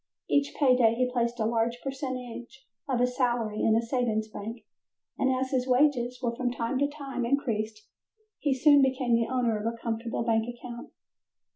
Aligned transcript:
Each 0.27 0.55
pay 0.57 0.75
day 0.75 0.95
he 0.95 1.11
placed 1.13 1.39
a 1.39 1.45
large 1.45 1.79
percentage 1.83 2.65
of 2.89 2.99
his 2.99 3.15
salary 3.15 3.61
in 3.61 3.75
a 3.75 3.83
savings 3.83 4.27
bank, 4.27 4.63
and 5.19 5.31
as 5.31 5.51
his 5.51 5.67
wages 5.67 6.19
were 6.23 6.35
from 6.35 6.49
time 6.49 6.79
to 6.79 6.87
time 6.87 7.23
increased, 7.23 7.85
he 8.39 8.51
soon 8.51 8.81
became 8.81 9.13
the 9.13 9.31
owner 9.31 9.59
of 9.59 9.71
a 9.71 9.77
comfortable 9.77 10.23
bank 10.23 10.47
account. 10.49 10.89